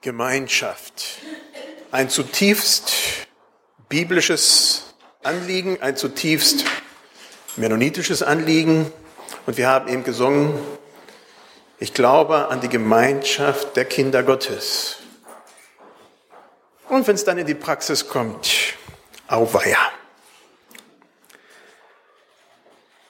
Gemeinschaft. 0.00 1.18
Ein 1.90 2.08
zutiefst 2.08 2.92
biblisches 3.90 4.94
Anliegen, 5.22 5.82
ein 5.82 5.94
zutiefst 5.94 6.64
mennonitisches 7.56 8.22
Anliegen. 8.22 8.90
Und 9.44 9.58
wir 9.58 9.68
haben 9.68 9.88
eben 9.88 10.02
gesungen, 10.02 10.58
ich 11.78 11.92
glaube 11.92 12.48
an 12.48 12.62
die 12.62 12.68
Gemeinschaft 12.68 13.76
der 13.76 13.84
Kinder 13.84 14.22
Gottes. 14.22 14.96
Und 16.88 17.06
wenn 17.06 17.14
es 17.14 17.24
dann 17.24 17.36
in 17.36 17.46
die 17.46 17.54
Praxis 17.54 18.08
kommt, 18.08 18.74
auweia. 19.28 19.78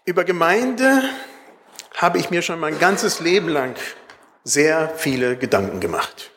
Über 0.05 0.25
Gemeinde 0.25 1.05
habe 1.97 2.19
ich 2.19 2.31
mir 2.31 2.43
schon 2.43 2.59
mein 2.59 2.81
ganzes 2.81 3.21
Leben 3.21 3.49
lang 3.49 3.77
sehr 4.43 4.93
viele 4.97 5.37
Gedanken 5.37 5.79
gemacht. 5.79 6.31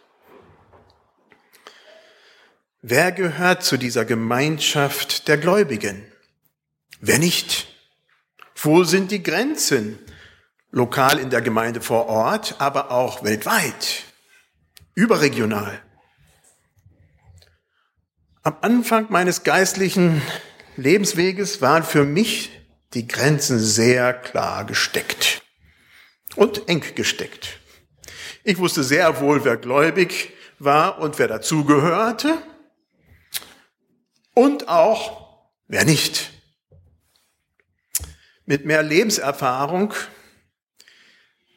Wer 2.86 3.14
gehört 3.14 3.64
zu 3.64 3.78
dieser 3.78 4.04
Gemeinschaft 4.04 5.30
der 5.30 5.38
Gläubigen? 5.38 6.04
Wer 7.00 7.18
nicht? 7.18 7.74
Wo 8.58 8.84
sind 8.84 9.10
die 9.10 9.24
Grenzen? 9.24 9.98
Lokal 10.70 11.18
in 11.18 11.30
der 11.30 11.42
Gemeinde 11.42 11.80
vor 11.80 12.08
Ort, 12.08 12.56
aber 12.60 12.92
auch 12.92 13.24
weltweit, 13.24 14.04
überregional. 14.96 15.82
Am 18.42 18.58
Anfang 18.60 19.06
meines 19.08 19.44
geistlichen 19.44 20.22
Lebensweges 20.76 21.62
waren 21.62 21.84
für 21.84 22.04
mich 22.04 22.52
die 22.94 23.08
Grenzen 23.08 23.60
sehr 23.60 24.14
klar 24.14 24.66
gesteckt 24.66 25.42
und 26.36 26.68
eng 26.68 26.84
gesteckt. 26.96 27.62
Ich 28.44 28.58
wusste 28.58 28.84
sehr 28.84 29.22
wohl, 29.22 29.46
wer 29.46 29.56
gläubig 29.56 30.34
war 30.60 31.00
und 31.00 31.18
wer 31.18 31.30
dazugehörte 31.30 32.44
und 34.34 34.68
auch 34.68 35.42
wer 35.68 35.86
nicht. 35.86 36.32
Mit 38.46 38.66
mehr 38.66 38.84
Lebenserfahrung 38.84 39.94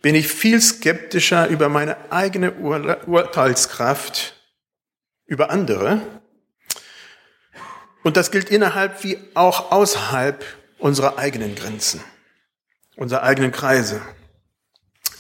bin 0.03 0.15
ich 0.15 0.29
viel 0.29 0.61
skeptischer 0.61 1.49
über 1.49 1.69
meine 1.69 2.13
eigene 2.13 2.55
Ur 2.57 3.09
Urteilskraft 3.09 4.35
über 5.27 5.51
andere. 5.51 6.01
Und 8.05 8.17
das 8.17 8.31
gilt 8.31 8.51
innerhalb 8.51 9.03
wie 9.03 9.19
auch 9.35 9.73
außerhalb 9.73 10.45
unserer 10.79 11.19
eigenen 11.19 11.57
Grenzen, 11.57 12.01
unserer 12.95 13.25
eigenen 13.25 13.51
Kreise. 13.51 14.01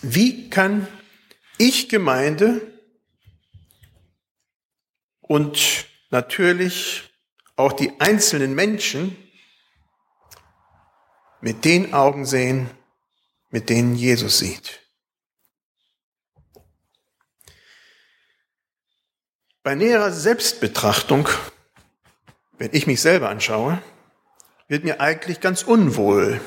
Wie 0.02 0.48
kann 0.50 0.86
ich 1.58 1.88
Gemeinde 1.88 2.60
und 5.20 5.86
natürlich 6.10 7.10
auch 7.56 7.72
die 7.72 7.98
einzelnen 8.00 8.54
Menschen 8.54 9.16
mit 11.40 11.64
den 11.64 11.94
Augen 11.94 12.26
sehen, 12.26 12.70
mit 13.50 13.68
denen 13.70 13.94
Jesus 13.94 14.38
sieht. 14.38 14.82
Bei 19.62 19.74
näherer 19.74 20.12
Selbstbetrachtung, 20.12 21.28
wenn 22.58 22.72
ich 22.72 22.86
mich 22.86 23.00
selber 23.00 23.30
anschaue, 23.30 23.82
wird 24.68 24.84
mir 24.84 25.00
eigentlich 25.00 25.40
ganz 25.40 25.62
unwohl, 25.62 26.40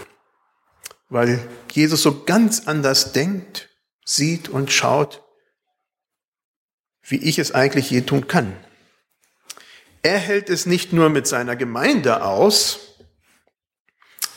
weil 1.09 1.45
Jesus 1.71 2.01
so 2.01 2.23
ganz 2.23 2.67
anders 2.67 3.11
denkt, 3.11 3.69
sieht 4.05 4.49
und 4.49 4.71
schaut, 4.71 5.23
wie 7.01 7.17
ich 7.17 7.39
es 7.39 7.51
eigentlich 7.51 7.89
je 7.89 8.01
tun 8.01 8.27
kann. 8.27 8.55
Er 10.01 10.17
hält 10.17 10.49
es 10.49 10.65
nicht 10.65 10.93
nur 10.93 11.09
mit 11.09 11.27
seiner 11.27 11.55
Gemeinde 11.55 12.23
aus, 12.23 12.95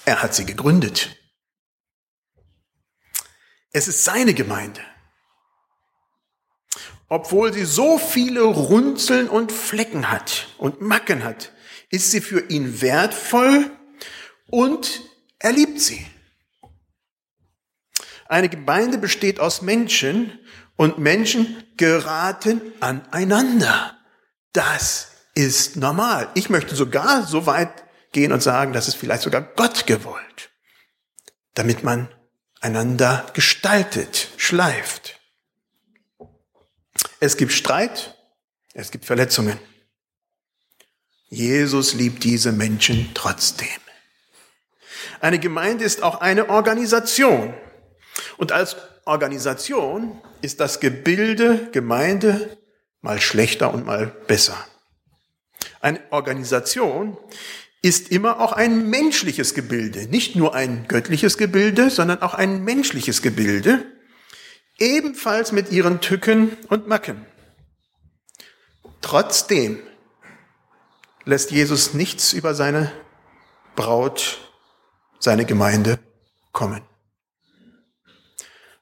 er 0.04 0.22
hat 0.22 0.34
sie 0.34 0.44
gegründet. 0.44 1.16
Es 3.70 3.88
ist 3.88 4.04
seine 4.04 4.34
Gemeinde. 4.34 4.82
Obwohl 7.08 7.52
sie 7.52 7.64
so 7.64 7.98
viele 7.98 8.42
Runzeln 8.42 9.28
und 9.28 9.52
Flecken 9.52 10.10
hat 10.10 10.48
und 10.58 10.80
Macken 10.80 11.24
hat, 11.24 11.52
ist 11.90 12.10
sie 12.10 12.20
für 12.20 12.48
ihn 12.50 12.80
wertvoll 12.80 13.70
und 14.46 15.02
er 15.38 15.52
liebt 15.52 15.80
sie. 15.80 16.06
Eine 18.26 18.48
Gemeinde 18.48 18.98
besteht 18.98 19.40
aus 19.40 19.60
Menschen 19.60 20.40
und 20.76 20.98
Menschen 20.98 21.62
geraten 21.76 22.62
aneinander. 22.80 23.98
Das 24.54 25.11
ist 25.34 25.76
normal. 25.76 26.28
Ich 26.34 26.50
möchte 26.50 26.74
sogar 26.74 27.26
so 27.26 27.46
weit 27.46 27.84
gehen 28.12 28.32
und 28.32 28.42
sagen, 28.42 28.72
das 28.72 28.88
ist 28.88 28.96
vielleicht 28.96 29.22
sogar 29.22 29.42
Gott 29.42 29.86
gewollt, 29.86 30.50
damit 31.54 31.82
man 31.82 32.08
einander 32.60 33.26
gestaltet, 33.32 34.28
schleift. 34.36 35.20
Es 37.20 37.36
gibt 37.36 37.52
Streit, 37.52 38.16
es 38.74 38.90
gibt 38.90 39.04
Verletzungen. 39.04 39.58
Jesus 41.28 41.94
liebt 41.94 42.24
diese 42.24 42.52
Menschen 42.52 43.10
trotzdem. 43.14 43.68
Eine 45.20 45.38
Gemeinde 45.38 45.84
ist 45.84 46.02
auch 46.02 46.20
eine 46.20 46.50
Organisation. 46.50 47.54
Und 48.36 48.52
als 48.52 48.76
Organisation 49.04 50.20
ist 50.42 50.60
das 50.60 50.80
Gebilde 50.80 51.70
Gemeinde 51.72 52.58
mal 53.00 53.20
schlechter 53.20 53.72
und 53.72 53.86
mal 53.86 54.06
besser. 54.06 54.56
Eine 55.80 56.00
Organisation 56.10 57.16
ist 57.82 58.10
immer 58.10 58.40
auch 58.40 58.52
ein 58.52 58.88
menschliches 58.88 59.54
Gebilde, 59.54 60.06
nicht 60.06 60.36
nur 60.36 60.54
ein 60.54 60.86
göttliches 60.86 61.36
Gebilde, 61.36 61.90
sondern 61.90 62.22
auch 62.22 62.34
ein 62.34 62.62
menschliches 62.62 63.22
Gebilde, 63.22 63.84
ebenfalls 64.78 65.52
mit 65.52 65.72
ihren 65.72 66.00
Tücken 66.00 66.56
und 66.68 66.86
Macken. 66.86 67.26
Trotzdem 69.00 69.80
lässt 71.24 71.50
Jesus 71.50 71.92
nichts 71.92 72.32
über 72.32 72.54
seine 72.54 72.92
Braut, 73.74 74.38
seine 75.18 75.44
Gemeinde 75.44 75.98
kommen. 76.52 76.82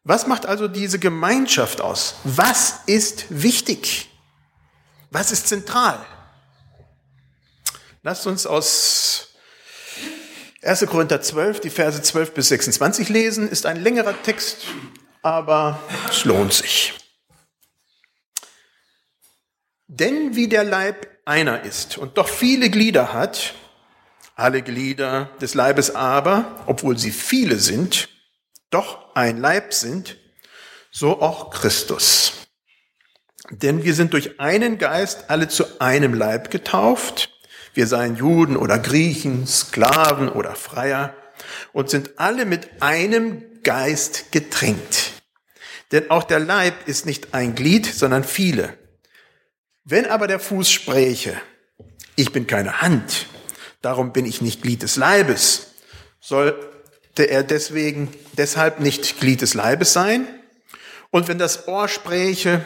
Was 0.04 0.26
macht 0.26 0.46
also 0.46 0.68
diese 0.68 0.98
Gemeinschaft 0.98 1.80
aus? 1.80 2.16
Was 2.24 2.80
ist 2.86 3.26
wichtig? 3.30 4.10
Was 5.10 5.32
ist 5.32 5.48
zentral? 5.48 6.04
Lasst 8.02 8.26
uns 8.26 8.46
aus 8.46 9.34
1. 10.62 10.86
Korinther 10.86 11.20
12, 11.20 11.60
die 11.60 11.68
Verse 11.68 12.00
12 12.00 12.32
bis 12.32 12.48
26 12.48 13.10
lesen. 13.10 13.46
Ist 13.48 13.66
ein 13.66 13.82
längerer 13.82 14.14
Text, 14.22 14.64
aber 15.20 15.82
es 16.08 16.24
lohnt 16.24 16.54
sich. 16.54 16.94
Denn 19.86 20.34
wie 20.34 20.48
der 20.48 20.64
Leib 20.64 21.08
einer 21.26 21.64
ist 21.64 21.98
und 21.98 22.16
doch 22.16 22.28
viele 22.28 22.70
Glieder 22.70 23.12
hat, 23.12 23.54
alle 24.34 24.62
Glieder 24.62 25.26
des 25.42 25.52
Leibes 25.52 25.94
aber, 25.94 26.62
obwohl 26.66 26.96
sie 26.96 27.10
viele 27.10 27.58
sind, 27.58 28.08
doch 28.70 29.14
ein 29.14 29.36
Leib 29.36 29.74
sind, 29.74 30.16
so 30.90 31.20
auch 31.20 31.50
Christus. 31.50 32.32
Denn 33.50 33.84
wir 33.84 33.94
sind 33.94 34.14
durch 34.14 34.40
einen 34.40 34.78
Geist 34.78 35.28
alle 35.28 35.48
zu 35.48 35.80
einem 35.80 36.14
Leib 36.14 36.50
getauft, 36.50 37.30
wir 37.74 37.86
seien 37.86 38.16
Juden 38.16 38.56
oder 38.56 38.78
Griechen, 38.78 39.46
Sklaven 39.46 40.28
oder 40.28 40.54
Freier 40.54 41.14
und 41.72 41.90
sind 41.90 42.18
alle 42.18 42.44
mit 42.44 42.82
einem 42.82 43.42
Geist 43.62 44.32
getränkt. 44.32 45.12
Denn 45.92 46.10
auch 46.10 46.24
der 46.24 46.38
Leib 46.38 46.88
ist 46.88 47.06
nicht 47.06 47.34
ein 47.34 47.54
Glied, 47.54 47.86
sondern 47.86 48.24
viele. 48.24 48.76
Wenn 49.84 50.06
aber 50.06 50.26
der 50.26 50.40
Fuß 50.40 50.70
spräche, 50.70 51.40
ich 52.16 52.32
bin 52.32 52.46
keine 52.46 52.80
Hand, 52.80 53.26
darum 53.82 54.12
bin 54.12 54.26
ich 54.26 54.40
nicht 54.40 54.62
Glied 54.62 54.82
des 54.82 54.96
Leibes, 54.96 55.68
sollte 56.20 57.24
er 57.28 57.42
deswegen 57.42 58.12
deshalb 58.34 58.80
nicht 58.80 59.20
Glied 59.20 59.42
des 59.42 59.54
Leibes 59.54 59.92
sein? 59.92 60.26
Und 61.10 61.26
wenn 61.26 61.38
das 61.38 61.66
Ohr 61.66 61.88
spräche, 61.88 62.64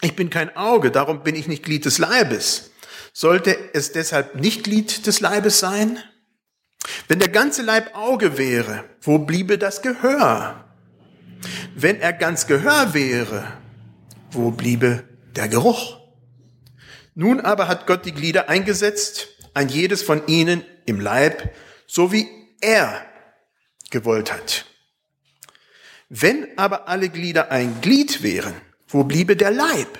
ich 0.00 0.16
bin 0.16 0.30
kein 0.30 0.56
Auge, 0.56 0.90
darum 0.90 1.22
bin 1.22 1.36
ich 1.36 1.46
nicht 1.46 1.62
Glied 1.62 1.84
des 1.84 1.98
Leibes, 1.98 2.70
sollte 3.16 3.56
es 3.72 3.92
deshalb 3.92 4.34
nicht 4.34 4.64
Glied 4.64 5.06
des 5.06 5.20
Leibes 5.20 5.58
sein? 5.58 5.98
Wenn 7.08 7.18
der 7.18 7.30
ganze 7.30 7.62
Leib 7.62 7.96
Auge 7.96 8.36
wäre, 8.36 8.84
wo 9.00 9.18
bliebe 9.18 9.56
das 9.56 9.80
Gehör? 9.80 10.66
Wenn 11.74 11.98
er 11.98 12.12
ganz 12.12 12.46
Gehör 12.46 12.92
wäre, 12.92 13.52
wo 14.32 14.50
bliebe 14.50 15.04
der 15.34 15.48
Geruch? 15.48 15.98
Nun 17.14 17.40
aber 17.40 17.68
hat 17.68 17.86
Gott 17.86 18.04
die 18.04 18.12
Glieder 18.12 18.50
eingesetzt, 18.50 19.28
ein 19.54 19.70
jedes 19.70 20.02
von 20.02 20.26
ihnen 20.26 20.62
im 20.84 21.00
Leib, 21.00 21.54
so 21.86 22.12
wie 22.12 22.28
er 22.60 23.00
gewollt 23.90 24.30
hat. 24.30 24.66
Wenn 26.10 26.46
aber 26.58 26.86
alle 26.86 27.08
Glieder 27.08 27.50
ein 27.50 27.80
Glied 27.80 28.22
wären, 28.22 28.54
Wo 28.88 29.02
bliebe 29.04 29.36
der 29.36 29.50
Leib? 29.50 29.98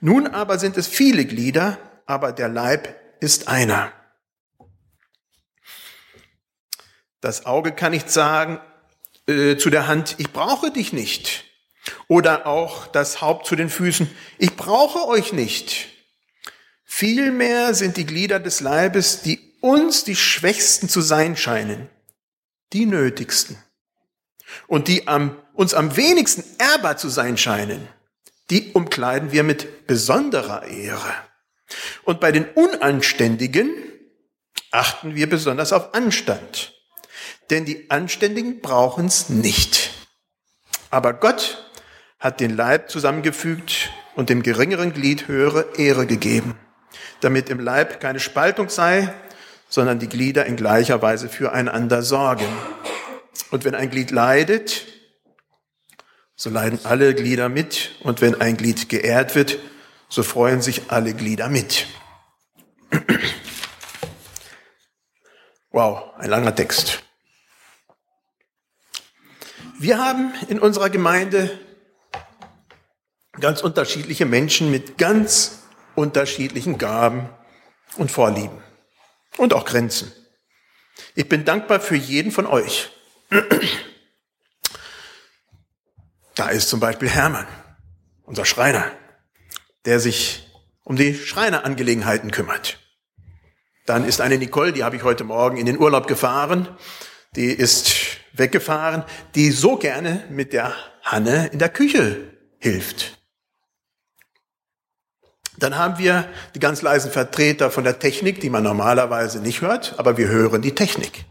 Nun 0.00 0.26
aber 0.26 0.58
sind 0.58 0.76
es 0.76 0.86
viele 0.86 1.24
Glieder, 1.24 1.78
aber 2.08 2.32
der 2.32 2.48
Leib 2.48 2.96
ist 3.20 3.48
einer. 3.48 3.92
Das 7.20 7.44
Auge 7.44 7.72
kann 7.72 7.92
nicht 7.92 8.10
sagen 8.10 8.60
äh, 9.26 9.56
zu 9.56 9.68
der 9.68 9.86
Hand, 9.86 10.16
ich 10.18 10.32
brauche 10.32 10.72
dich 10.72 10.92
nicht. 10.92 11.44
Oder 12.08 12.46
auch 12.46 12.86
das 12.86 13.20
Haupt 13.20 13.46
zu 13.46 13.56
den 13.56 13.68
Füßen, 13.68 14.10
ich 14.38 14.56
brauche 14.56 15.06
euch 15.06 15.32
nicht. 15.32 15.88
Vielmehr 16.84 17.74
sind 17.74 17.98
die 17.98 18.06
Glieder 18.06 18.40
des 18.40 18.60
Leibes, 18.60 19.20
die 19.20 19.56
uns 19.60 20.04
die 20.04 20.16
Schwächsten 20.16 20.88
zu 20.88 21.02
sein 21.02 21.36
scheinen, 21.36 21.90
die 22.72 22.86
nötigsten. 22.86 23.62
Und 24.66 24.88
die 24.88 25.06
am, 25.08 25.36
uns 25.52 25.74
am 25.74 25.94
wenigsten 25.96 26.44
ehrbar 26.58 26.96
zu 26.96 27.10
sein 27.10 27.36
scheinen, 27.36 27.86
die 28.48 28.72
umkleiden 28.72 29.30
wir 29.30 29.44
mit 29.44 29.86
besonderer 29.86 30.66
Ehre. 30.66 31.27
Und 32.04 32.20
bei 32.20 32.32
den 32.32 32.46
Unanständigen 32.46 33.70
achten 34.70 35.14
wir 35.14 35.28
besonders 35.28 35.72
auf 35.72 35.94
Anstand. 35.94 36.74
Denn 37.50 37.64
die 37.64 37.90
Anständigen 37.90 38.60
brauchen 38.60 39.06
es 39.06 39.28
nicht. 39.28 39.90
Aber 40.90 41.14
Gott 41.14 41.70
hat 42.18 42.40
den 42.40 42.56
Leib 42.56 42.90
zusammengefügt 42.90 43.90
und 44.14 44.28
dem 44.28 44.42
geringeren 44.42 44.92
Glied 44.92 45.28
höhere 45.28 45.76
Ehre 45.76 46.06
gegeben, 46.06 46.58
damit 47.20 47.48
im 47.48 47.60
Leib 47.60 48.00
keine 48.00 48.20
Spaltung 48.20 48.68
sei, 48.68 49.12
sondern 49.68 49.98
die 49.98 50.08
Glieder 50.08 50.46
in 50.46 50.56
gleicher 50.56 51.02
Weise 51.02 51.28
füreinander 51.28 52.02
sorgen. 52.02 52.46
Und 53.50 53.64
wenn 53.64 53.74
ein 53.74 53.90
Glied 53.90 54.10
leidet, 54.10 54.86
so 56.34 56.50
leiden 56.50 56.80
alle 56.84 57.14
Glieder 57.14 57.48
mit. 57.48 57.96
Und 58.00 58.20
wenn 58.20 58.40
ein 58.40 58.56
Glied 58.56 58.88
geehrt 58.88 59.34
wird, 59.34 59.58
so 60.08 60.22
freuen 60.22 60.62
sich 60.62 60.90
alle 60.90 61.14
Glieder 61.14 61.48
mit. 61.48 61.86
Wow, 65.70 66.14
ein 66.16 66.30
langer 66.30 66.54
Text. 66.54 67.02
Wir 69.78 69.98
haben 69.98 70.32
in 70.48 70.58
unserer 70.58 70.90
Gemeinde 70.90 71.56
ganz 73.38 73.60
unterschiedliche 73.60 74.26
Menschen 74.26 74.70
mit 74.70 74.98
ganz 74.98 75.62
unterschiedlichen 75.94 76.78
Gaben 76.78 77.28
und 77.96 78.10
Vorlieben 78.10 78.62
und 79.36 79.52
auch 79.52 79.64
Grenzen. 79.64 80.12
Ich 81.14 81.28
bin 81.28 81.44
dankbar 81.44 81.80
für 81.80 81.96
jeden 81.96 82.32
von 82.32 82.46
euch. 82.46 82.90
Da 86.34 86.48
ist 86.48 86.68
zum 86.68 86.80
Beispiel 86.80 87.08
Hermann, 87.08 87.46
unser 88.24 88.44
Schreiner, 88.44 88.90
der 89.88 90.00
sich 90.00 90.46
um 90.84 90.96
die 90.96 91.14
Schreinerangelegenheiten 91.14 92.30
kümmert. 92.30 92.78
Dann 93.86 94.04
ist 94.04 94.20
eine 94.20 94.36
Nicole, 94.36 94.74
die 94.74 94.84
habe 94.84 94.96
ich 94.96 95.02
heute 95.02 95.24
Morgen 95.24 95.56
in 95.56 95.64
den 95.64 95.78
Urlaub 95.78 96.06
gefahren. 96.06 96.68
Die 97.36 97.46
ist 97.46 98.18
weggefahren, 98.34 99.02
die 99.34 99.50
so 99.50 99.78
gerne 99.78 100.24
mit 100.28 100.52
der 100.52 100.74
Hanne 101.02 101.46
in 101.54 101.58
der 101.58 101.70
Küche 101.70 102.20
hilft. 102.58 103.18
Dann 105.56 105.78
haben 105.78 105.96
wir 105.96 106.28
die 106.54 106.60
ganz 106.60 106.82
leisen 106.82 107.10
Vertreter 107.10 107.70
von 107.70 107.84
der 107.84 107.98
Technik, 107.98 108.42
die 108.42 108.50
man 108.50 108.64
normalerweise 108.64 109.40
nicht 109.40 109.62
hört, 109.62 109.98
aber 109.98 110.18
wir 110.18 110.28
hören 110.28 110.60
die 110.60 110.74
Technik. 110.74 111.24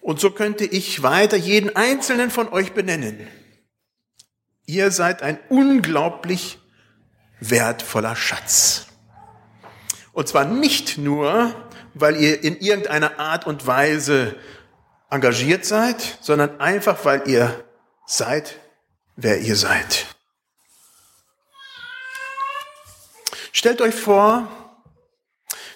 Und 0.00 0.18
so 0.18 0.32
könnte 0.32 0.64
ich 0.64 1.04
weiter 1.04 1.36
jeden 1.36 1.76
einzelnen 1.76 2.32
von 2.32 2.48
euch 2.48 2.72
benennen. 2.72 3.24
Ihr 4.66 4.90
seid 4.90 5.22
ein 5.22 5.38
unglaublich 5.48 6.58
wertvoller 7.40 8.16
Schatz. 8.16 8.86
Und 10.12 10.28
zwar 10.28 10.44
nicht 10.44 10.96
nur, 10.96 11.54
weil 11.92 12.16
ihr 12.16 12.42
in 12.42 12.58
irgendeiner 12.58 13.18
Art 13.18 13.46
und 13.46 13.66
Weise 13.66 14.36
engagiert 15.10 15.64
seid, 15.64 16.18
sondern 16.20 16.60
einfach, 16.60 17.04
weil 17.04 17.28
ihr 17.28 17.64
seid, 18.06 18.58
wer 19.16 19.40
ihr 19.40 19.56
seid. 19.56 20.06
Stellt 23.52 23.80
euch 23.80 23.94
vor, 23.94 24.48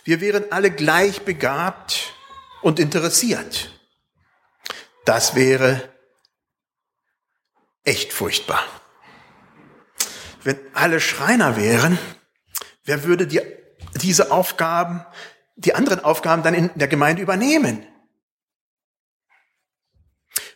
wir 0.05 0.21
wären 0.21 0.51
alle 0.51 0.71
gleich 0.71 1.23
begabt 1.23 2.13
und 2.63 2.81
interessiert. 2.81 3.71
Das 5.05 5.35
wäre 5.35 5.89
echt 7.89 8.13
furchtbar. 8.13 8.63
Wenn 10.45 10.59
alle 10.75 11.01
Schreiner 11.01 11.57
wären, 11.57 11.99
wer 12.85 13.05
würde 13.05 13.27
die, 13.27 13.41
diese 14.03 14.31
Aufgaben, 14.31 15.05
die 15.57 15.75
anderen 15.75 16.05
Aufgaben 16.05 16.43
dann 16.43 16.55
in 16.55 16.71
der 16.75 16.89
Gemeinde 16.89 17.23
übernehmen? 17.23 17.87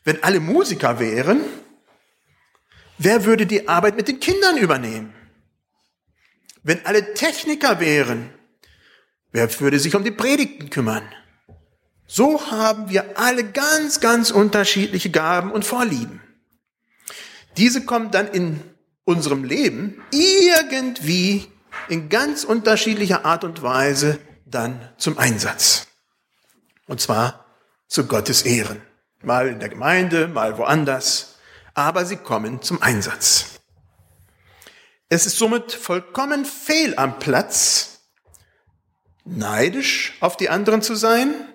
Wenn 0.05 0.23
alle 0.23 0.41
Musiker 0.41 1.01
wären, 1.01 1.41
wer 2.99 3.25
würde 3.25 3.47
die 3.47 3.67
Arbeit 3.67 3.97
mit 3.97 4.09
den 4.09 4.21
Kindern 4.21 4.59
übernehmen? 4.59 5.15
Wenn 6.63 6.85
alle 6.85 7.15
Techniker 7.15 7.81
wären, 7.81 8.31
wer 9.33 9.61
würde 9.61 9.81
sich 9.81 9.95
um 9.95 10.05
die 10.05 10.11
Predigten 10.11 10.71
kümmern? 10.71 11.09
So 12.07 12.51
haben 12.51 12.91
wir 12.91 13.19
alle 13.19 13.45
ganz, 13.45 14.01
ganz 14.01 14.31
unterschiedliche 14.31 15.11
Gaben 15.11 15.51
und 15.51 15.65
Vorlieben. 15.65 16.21
Diese 17.57 17.85
kommen 17.85 18.11
dann 18.11 18.29
in 18.29 18.61
unserem 19.05 19.45
Leben 19.45 20.03
irgendwie 20.11 21.51
in 21.89 22.09
ganz 22.09 22.45
unterschiedlicher 22.45 23.25
Art 23.25 23.45
und 23.45 23.63
Weise 23.63 24.19
dann 24.47 24.89
zum 24.97 25.19
Einsatz. 25.19 25.87
Und 26.87 27.01
zwar 27.01 27.47
zu 27.89 28.07
Gottes 28.07 28.43
Ehren. 28.43 28.81
Mal 29.23 29.49
in 29.49 29.61
der 29.61 29.69
Gemeinde, 29.69 30.29
mal 30.29 30.59
woanders. 30.59 31.37
Aber 31.75 32.05
sie 32.05 32.17
kommen 32.17 32.63
zum 32.63 32.83
Einsatz. 32.83 33.61
Es 35.09 35.27
ist 35.27 35.39
somit 35.39 35.73
vollkommen 35.73 36.45
fehl 36.45 36.95
am 36.97 37.19
Platz, 37.19 38.01
neidisch 39.25 40.15
auf 40.21 40.37
die 40.37 40.49
anderen 40.49 40.83
zu 40.83 40.95
sein 40.95 41.53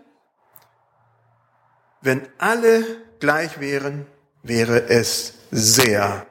wenn 2.02 2.28
alle 2.38 2.84
gleich 3.20 3.60
wären, 3.60 4.08
wäre 4.48 4.90
es 4.90 5.34
sehr 5.52 6.28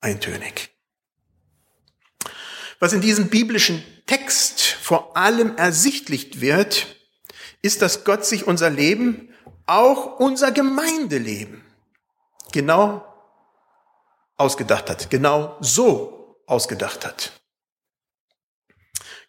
eintönig. 0.00 0.70
Was 2.80 2.92
in 2.92 3.00
diesem 3.00 3.28
biblischen 3.28 3.82
Text 4.06 4.60
vor 4.62 5.16
allem 5.16 5.56
ersichtlich 5.56 6.40
wird, 6.40 6.86
ist, 7.62 7.80
dass 7.80 8.04
Gott 8.04 8.26
sich 8.26 8.46
unser 8.46 8.68
Leben, 8.68 9.34
auch 9.66 10.18
unser 10.18 10.52
Gemeindeleben, 10.52 11.64
genau 12.52 13.04
ausgedacht 14.36 14.90
hat, 14.90 15.08
genau 15.10 15.56
so 15.60 16.42
ausgedacht 16.46 17.06
hat. 17.06 17.32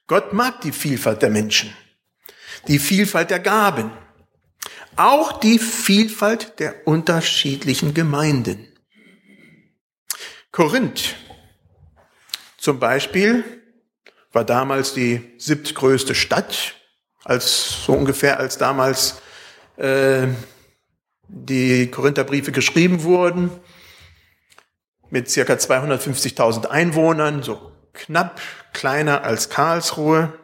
Gott 0.07 0.33
mag 0.33 0.61
die 0.61 0.71
Vielfalt 0.73 1.21
der 1.21 1.29
Menschen, 1.29 1.73
die 2.67 2.79
Vielfalt 2.79 3.29
der 3.29 3.39
Gaben, 3.39 3.91
auch 4.97 5.39
die 5.39 5.59
Vielfalt 5.59 6.59
der 6.59 6.87
unterschiedlichen 6.87 7.93
Gemeinden. 7.93 8.67
Korinth 10.51 11.15
zum 12.57 12.79
Beispiel 12.79 13.43
war 14.31 14.45
damals 14.45 14.93
die 14.93 15.33
siebtgrößte 15.37 16.15
Stadt, 16.15 16.75
als 17.23 17.85
so 17.85 17.93
ungefähr 17.93 18.39
als 18.39 18.57
damals 18.57 19.21
äh, 19.77 20.27
die 21.27 21.89
Korintherbriefe 21.91 22.51
geschrieben 22.51 23.03
wurden, 23.03 23.51
mit 25.09 25.29
circa 25.29 25.53
250.000 25.53 26.67
Einwohnern, 26.67 27.43
so 27.43 27.71
knapp 27.93 28.41
kleiner 28.73 29.23
als 29.23 29.49
Karlsruhe, 29.49 30.37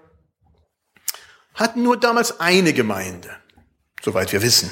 hatten 1.53 1.83
nur 1.83 1.99
damals 1.99 2.39
eine 2.39 2.73
Gemeinde 2.73 3.40
soweit 4.01 4.31
wir 4.31 4.41
wissen. 4.41 4.71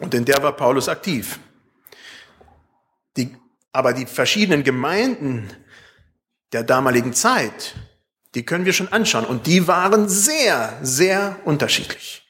Und 0.00 0.14
in 0.14 0.24
der 0.24 0.42
war 0.42 0.52
Paulus 0.52 0.88
aktiv. 0.88 1.38
Die, 3.16 3.36
aber 3.72 3.92
die 3.92 4.06
verschiedenen 4.06 4.64
Gemeinden 4.64 5.50
der 6.52 6.64
damaligen 6.64 7.12
Zeit, 7.12 7.74
die 8.34 8.44
können 8.44 8.64
wir 8.64 8.72
schon 8.72 8.88
anschauen. 8.88 9.24
Und 9.24 9.46
die 9.46 9.68
waren 9.68 10.08
sehr, 10.08 10.78
sehr 10.82 11.40
unterschiedlich. 11.44 12.22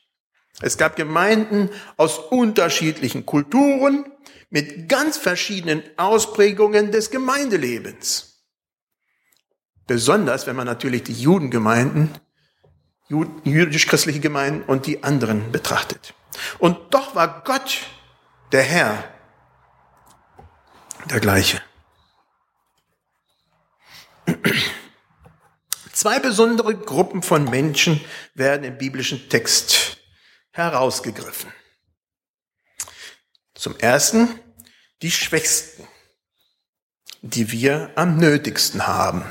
Es 0.60 0.78
gab 0.78 0.96
Gemeinden 0.96 1.70
aus 1.96 2.18
unterschiedlichen 2.18 3.26
Kulturen 3.26 4.06
mit 4.50 4.88
ganz 4.88 5.16
verschiedenen 5.16 5.82
Ausprägungen 5.96 6.92
des 6.92 7.10
Gemeindelebens. 7.10 8.44
Besonders 9.86 10.46
wenn 10.46 10.56
man 10.56 10.66
natürlich 10.66 11.02
die 11.02 11.12
Judengemeinden 11.12 12.10
jüdisch-christliche 13.08 14.20
Gemeinden 14.20 14.62
und 14.62 14.86
die 14.86 15.02
anderen 15.02 15.52
betrachtet. 15.52 16.14
Und 16.58 16.94
doch 16.94 17.14
war 17.14 17.42
Gott, 17.44 17.80
der 18.52 18.62
Herr, 18.62 19.04
der 21.10 21.20
gleiche. 21.20 21.60
Zwei 25.92 26.18
besondere 26.18 26.76
Gruppen 26.76 27.22
von 27.22 27.44
Menschen 27.44 28.00
werden 28.34 28.64
im 28.64 28.78
biblischen 28.78 29.28
Text 29.28 29.98
herausgegriffen. 30.50 31.52
Zum 33.54 33.78
ersten 33.78 34.40
die 35.02 35.10
Schwächsten, 35.10 35.86
die 37.22 37.52
wir 37.52 37.92
am 37.94 38.16
nötigsten 38.16 38.86
haben. 38.86 39.24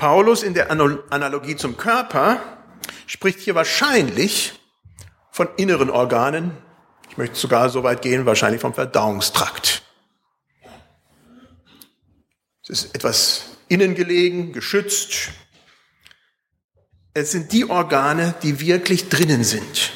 Paulus 0.00 0.42
in 0.42 0.54
der 0.54 0.70
Analogie 0.70 1.56
zum 1.56 1.76
Körper 1.76 2.40
spricht 3.06 3.38
hier 3.38 3.54
wahrscheinlich 3.54 4.58
von 5.30 5.46
inneren 5.58 5.90
Organen. 5.90 6.56
Ich 7.10 7.18
möchte 7.18 7.36
sogar 7.36 7.68
so 7.68 7.82
weit 7.82 8.00
gehen, 8.00 8.24
wahrscheinlich 8.24 8.62
vom 8.62 8.72
Verdauungstrakt. 8.72 9.82
Es 12.62 12.70
ist 12.70 12.94
etwas 12.94 13.42
innen 13.68 13.94
gelegen, 13.94 14.54
geschützt. 14.54 15.32
Es 17.12 17.32
sind 17.32 17.52
die 17.52 17.68
Organe, 17.68 18.34
die 18.42 18.58
wirklich 18.58 19.10
drinnen 19.10 19.44
sind, 19.44 19.92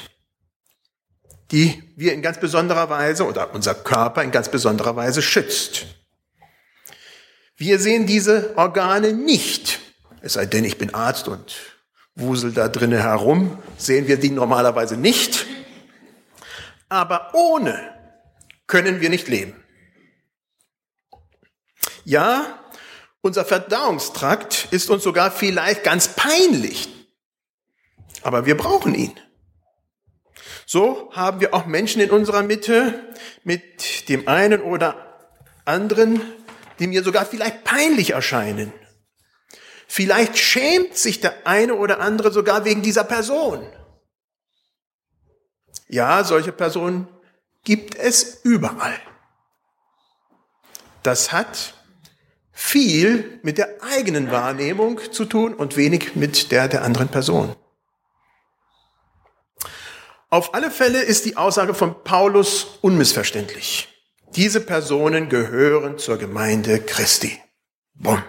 die 1.51 1.83
wir 1.97 2.13
in 2.13 2.21
ganz 2.21 2.39
besonderer 2.39 2.91
Weise 2.91 3.27
oder 3.27 3.55
unser 3.55 3.75
Körper 3.75 4.23
in 4.23 4.33
ganz 4.33 4.51
besonderer 4.51 4.97
Weise 4.97 5.23
schützt. 5.23 5.87
Wir 7.57 7.79
sehen 7.79 8.07
diese 8.07 8.55
Organe 8.59 9.15
nicht 9.15 9.81
es 10.25 10.33
sei 10.33 10.47
denn, 10.47 10.65
ich 10.65 10.79
bin 10.79 10.95
Arzt 10.95 11.29
und 11.29 11.55
wusel 12.15 12.53
da 12.53 12.69
drinnen 12.69 12.99
herum, 12.99 13.59
sehen 13.77 14.09
wir 14.09 14.17
die 14.17 14.31
normalerweise 14.31 14.97
nicht. 14.97 15.45
Aber 16.89 17.35
ohne 17.35 17.95
können 18.67 19.03
wir 19.03 19.11
nicht 19.11 19.29
leben. 19.29 19.63
Ja, 22.07 22.59
unser 23.21 23.45
Verdauungstrakt 23.45 24.69
ist 24.71 24.89
uns 24.89 25.03
sogar 25.03 25.31
vielleicht 25.31 25.85
ganz 25.85 26.09
peinlich, 26.09 26.89
aber 28.23 28.47
wir 28.47 28.57
brauchen 28.57 28.95
ihn. 28.95 29.13
So 30.65 31.11
haben 31.13 31.41
wir 31.41 31.53
auch 31.53 31.67
Menschen 31.67 32.01
in 32.01 32.11
unserer 32.11 32.43
Mitte 32.43 33.13
mit 33.43 34.09
dem 34.09 34.27
einen 34.27 34.63
oder 34.63 35.19
anderen, 35.67 36.23
die 36.79 36.87
mir 36.87 37.03
sogar 37.03 37.27
vielleicht 37.27 37.65
peinlich 37.65 38.11
erscheinen. 38.13 38.73
Vielleicht 39.87 40.39
schämt 40.39 40.97
sich 40.97 41.21
der 41.21 41.47
eine 41.47 41.75
oder 41.75 42.01
andere 42.01 42.33
sogar 42.33 42.65
wegen 42.65 42.83
dieser 42.83 43.05
Person. 43.05 43.67
Ja, 45.89 46.25
solche 46.25 46.53
Personen 46.53 47.09
gibt 47.63 47.95
es 47.95 48.41
überall. 48.43 48.99
Das 51.03 51.33
hat 51.33 51.75
viel 52.53 53.41
mit 53.43 53.59
der 53.59 53.83
eigenen 53.83 54.31
Wahrnehmung 54.31 55.01
zu 55.13 55.25
tun 55.25 55.55
und 55.55 55.77
wenig 55.77 56.17
mit 56.17 56.51
der 56.53 56.69
der 56.69 56.83
anderen 56.83 57.09
Person. 57.09 57.55
Auf 60.31 60.55
alle 60.55 60.71
Fälle 60.71 61.03
ist 61.03 61.27
die 61.27 61.37
Aussage 61.37 61.75
von 61.75 62.03
Paulus 62.03 62.79
unmissverständlich. 62.81 63.89
Diese 64.35 64.61
Personen 64.61 65.29
gehören 65.29 65.99
zur 65.99 66.19
Gemeinde 66.19 66.81
Christi. 66.81 67.41
Bumm. 67.95 68.23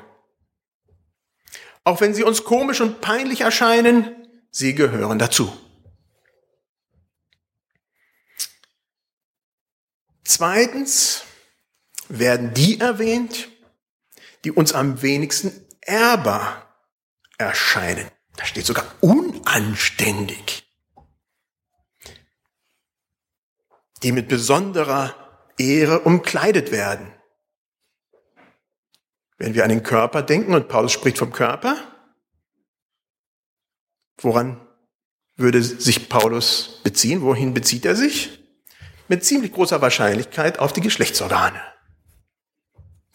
Auch 1.85 2.01
wenn 2.01 2.13
sie 2.15 2.23
uns 2.23 2.43
komisch 2.43 2.81
und 2.81 2.99
peinlich 2.99 3.41
erscheinen, 3.41 4.27
sie 4.49 4.73
gehören 4.73 5.19
dazu. 5.19 5.55
Zweitens 10.23 11.23
werden 12.09 12.53
die 12.55 12.79
erwähnt, 12.79 13.49
die 14.43 14.51
uns 14.51 14.73
am 14.73 15.03
wenigsten 15.03 15.67
ehrbar 15.81 16.75
erscheinen. 17.37 18.09
Da 18.35 18.45
steht 18.45 18.65
sogar 18.65 18.85
unanständig. 19.01 20.67
Die 24.01 24.11
mit 24.11 24.27
besonderer 24.27 25.15
Ehre 25.57 25.99
umkleidet 25.99 26.71
werden. 26.71 27.14
Wenn 29.37 29.53
wir 29.53 29.63
an 29.63 29.69
den 29.69 29.83
Körper 29.83 30.21
denken, 30.21 30.53
und 30.53 30.67
Paulus 30.67 30.91
spricht 30.91 31.17
vom 31.17 31.31
Körper, 31.31 31.77
woran 34.17 34.65
würde 35.35 35.61
sich 35.61 36.07
Paulus 36.07 36.79
beziehen? 36.83 37.21
Wohin 37.21 37.53
bezieht 37.53 37.85
er 37.85 37.95
sich? 37.95 38.39
Mit 39.07 39.25
ziemlich 39.25 39.51
großer 39.51 39.81
Wahrscheinlichkeit 39.81 40.59
auf 40.59 40.73
die 40.73 40.81
Geschlechtsorgane. 40.81 41.61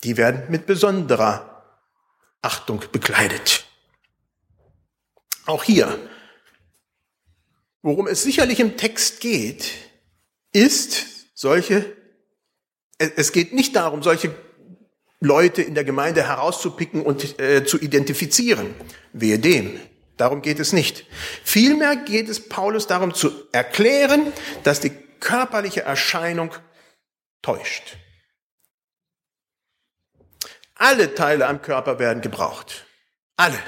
Die 0.04 0.16
werden 0.16 0.50
mit 0.50 0.66
besonderer 0.66 1.64
Achtung 2.42 2.82
bekleidet. 2.92 3.64
Auch 5.46 5.64
hier, 5.64 5.98
worum 7.82 8.06
es 8.06 8.22
sicherlich 8.22 8.60
im 8.60 8.76
Text 8.76 9.20
geht, 9.20 9.72
ist 10.52 11.06
solche, 11.34 11.96
es 12.98 13.32
geht 13.32 13.52
nicht 13.52 13.74
darum, 13.74 14.02
solche 14.02 14.34
Leute 15.20 15.62
in 15.62 15.74
der 15.74 15.84
Gemeinde 15.84 16.26
herauszupicken 16.26 17.02
und 17.02 17.38
äh, 17.38 17.64
zu 17.64 17.78
identifizieren. 17.78 18.74
Wehe 19.12 19.38
dem. 19.38 19.78
Darum 20.16 20.42
geht 20.42 20.58
es 20.58 20.72
nicht. 20.72 21.06
Vielmehr 21.44 21.96
geht 21.96 22.28
es 22.28 22.48
Paulus 22.48 22.86
darum 22.86 23.14
zu 23.14 23.30
erklären, 23.52 24.32
dass 24.64 24.80
die 24.80 24.90
körperliche 25.20 25.82
Erscheinung 25.82 26.54
täuscht. 27.42 27.96
Alle 30.74 31.14
Teile 31.14 31.46
am 31.46 31.60
Körper 31.60 31.98
werden 31.98 32.22
gebraucht. 32.22 32.86
Alle. 33.36 33.58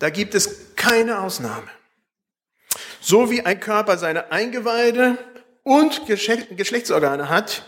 Da 0.00 0.10
gibt 0.10 0.34
es 0.34 0.74
keine 0.74 1.20
Ausnahme. 1.20 1.68
So 3.00 3.30
wie 3.30 3.42
ein 3.42 3.60
Körper 3.60 3.98
seine 3.98 4.32
Eingeweide 4.32 5.16
und 5.62 6.06
Geschlechtsorgane 6.06 7.28
hat, 7.28 7.64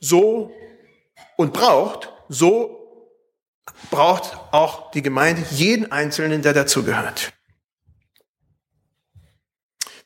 so 0.00 0.52
und 1.40 1.54
braucht, 1.54 2.12
so 2.28 3.16
braucht 3.90 4.36
auch 4.52 4.90
die 4.90 5.00
Gemeinde 5.00 5.42
jeden 5.50 5.90
Einzelnen, 5.90 6.42
der 6.42 6.52
dazugehört. 6.52 7.32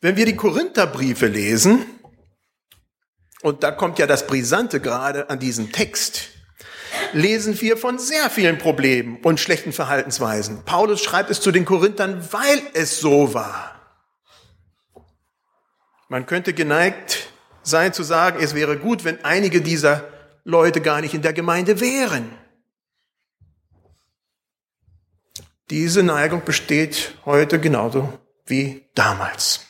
Wenn 0.01 0.17
wir 0.17 0.27
die 0.27 0.37
Korintherbriefe 0.37 1.27
lesen, 1.27 1.87
und 3.43 3.65
da 3.65 3.73
kommt 3.73 3.99
ja 3.99 4.07
das 4.07 4.29
Brisante 4.29 4.79
gerade 4.79 5.29
an 5.29 5.41
diesem 5.41 5.73
Text, 5.73 6.29
lesen 7.13 7.61
wir 7.61 7.77
von 7.79 7.99
sehr 7.99 8.31
vielen 8.31 8.59
Problemen 8.59 9.17
und 9.25 9.41
schlechten 9.41 9.73
Verhaltensweisen. 9.73 10.65
Paulus 10.65 11.03
schreibt 11.03 11.31
es 11.31 11.41
zu 11.41 11.51
den 11.51 11.65
Korinthern, 11.65 12.29
weil 12.31 12.63
es 12.75 13.01
so 13.01 13.35
war. 13.35 13.75
Man 16.09 16.27
könnte 16.27 16.53
geneigt 16.53 17.27
sein 17.65 17.93
zu 17.93 18.05
sagen, 18.05 18.39
es 18.41 18.55
wäre 18.55 18.79
gut, 18.79 19.03
wenn 19.03 19.25
einige 19.25 19.61
dieser 19.61 20.14
Leute 20.45 20.81
gar 20.81 21.01
nicht 21.01 21.15
in 21.15 21.23
der 21.23 21.33
Gemeinde 21.33 21.81
wären. 21.81 22.31
Diese 25.71 26.03
Neigung 26.03 26.45
besteht 26.45 27.17
heute 27.25 27.59
genauso 27.59 28.13
wie 28.45 28.91
damals. 28.95 29.67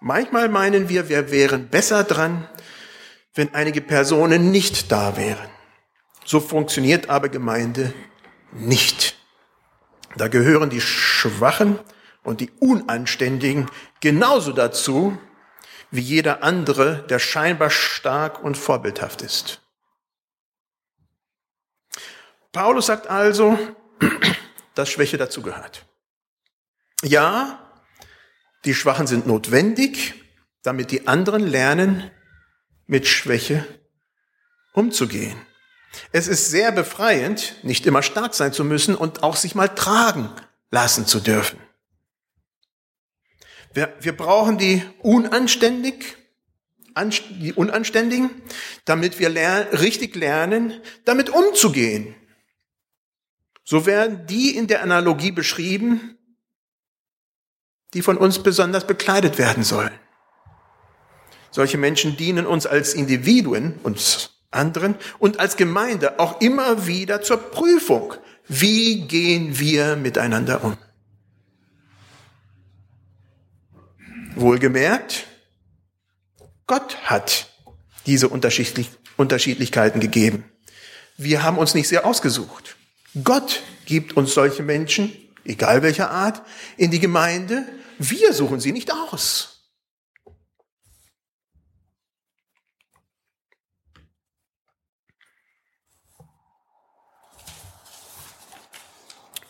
Manchmal 0.00 0.48
meinen 0.48 0.88
wir, 0.88 1.08
wir 1.08 1.30
wären 1.30 1.68
besser 1.68 2.02
dran, 2.02 2.48
wenn 3.34 3.54
einige 3.54 3.80
Personen 3.80 4.50
nicht 4.50 4.90
da 4.90 5.16
wären. 5.16 5.48
So 6.24 6.40
funktioniert 6.40 7.08
aber 7.08 7.28
Gemeinde 7.28 7.94
nicht. 8.52 9.16
Da 10.16 10.26
gehören 10.26 10.70
die 10.70 10.80
Schwachen 10.80 11.78
und 12.24 12.40
die 12.40 12.50
Unanständigen 12.58 13.70
genauso 14.00 14.52
dazu 14.52 15.16
wie 15.90 16.00
jeder 16.00 16.42
andere, 16.42 17.06
der 17.08 17.18
scheinbar 17.18 17.70
stark 17.70 18.42
und 18.42 18.56
vorbildhaft 18.56 19.22
ist. 19.22 19.62
Paulus 22.52 22.86
sagt 22.86 23.06
also, 23.06 23.58
dass 24.74 24.90
Schwäche 24.90 25.18
dazugehört. 25.18 25.86
Ja, 27.02 27.72
die 28.64 28.74
Schwachen 28.74 29.06
sind 29.06 29.26
notwendig, 29.26 30.14
damit 30.62 30.90
die 30.90 31.06
anderen 31.06 31.46
lernen, 31.46 32.10
mit 32.86 33.06
Schwäche 33.06 33.66
umzugehen. 34.72 35.40
Es 36.12 36.28
ist 36.28 36.50
sehr 36.50 36.72
befreiend, 36.72 37.54
nicht 37.62 37.86
immer 37.86 38.02
stark 38.02 38.34
sein 38.34 38.52
zu 38.52 38.64
müssen 38.64 38.94
und 38.94 39.22
auch 39.22 39.36
sich 39.36 39.54
mal 39.54 39.68
tragen 39.68 40.30
lassen 40.70 41.06
zu 41.06 41.20
dürfen. 41.20 41.58
Wir, 43.76 43.92
wir 44.00 44.16
brauchen 44.16 44.56
die 44.56 44.82
unanständig, 45.02 46.16
die 47.40 47.52
Unanständigen, 47.52 48.30
damit 48.86 49.18
wir 49.18 49.28
ler 49.28 49.82
richtig 49.82 50.16
lernen, 50.16 50.80
damit 51.04 51.28
umzugehen. 51.28 52.14
So 53.64 53.84
werden 53.84 54.26
die 54.28 54.56
in 54.56 54.66
der 54.66 54.82
Analogie 54.82 55.30
beschrieben, 55.30 56.16
die 57.92 58.00
von 58.00 58.16
uns 58.16 58.42
besonders 58.42 58.86
bekleidet 58.86 59.36
werden 59.36 59.62
sollen. 59.62 59.92
Solche 61.50 61.76
Menschen 61.76 62.16
dienen 62.16 62.46
uns 62.46 62.64
als 62.66 62.94
Individuen, 62.94 63.78
uns 63.82 64.40
anderen 64.50 64.94
und 65.18 65.38
als 65.38 65.58
Gemeinde 65.58 66.18
auch 66.18 66.40
immer 66.40 66.86
wieder 66.86 67.20
zur 67.20 67.36
Prüfung. 67.36 68.14
Wie 68.48 69.06
gehen 69.06 69.58
wir 69.58 69.96
miteinander 69.96 70.64
um? 70.64 70.78
Wohlgemerkt, 74.36 75.26
Gott 76.66 76.96
hat 77.04 77.48
diese 78.06 78.28
Unterschiedlichkeiten 78.28 80.00
gegeben. 80.00 80.44
Wir 81.16 81.42
haben 81.42 81.58
uns 81.58 81.74
nicht 81.74 81.88
sehr 81.88 82.04
ausgesucht. 82.06 82.76
Gott 83.24 83.62
gibt 83.86 84.16
uns 84.16 84.34
solche 84.34 84.62
Menschen, 84.62 85.12
egal 85.44 85.82
welcher 85.82 86.10
Art, 86.10 86.42
in 86.76 86.90
die 86.90 87.00
Gemeinde. 87.00 87.66
Wir 87.98 88.32
suchen 88.32 88.60
sie 88.60 88.72
nicht 88.72 88.92
aus. 88.92 89.52